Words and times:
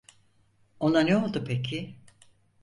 Ona 0.79 1.01
ne 1.01 1.17
oldu 1.17 1.43
peki? 1.47 1.95